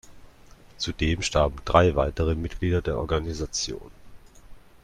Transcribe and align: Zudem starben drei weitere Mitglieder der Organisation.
Zudem 0.79 1.21
starben 1.21 1.57
drei 1.63 1.95
weitere 1.95 2.33
Mitglieder 2.33 2.81
der 2.81 2.97
Organisation. 2.97 3.91